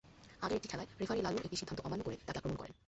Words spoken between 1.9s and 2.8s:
করে তাঁকে আক্রমণ করেন।